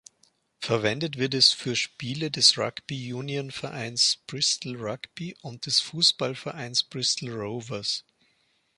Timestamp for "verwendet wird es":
0.61-1.51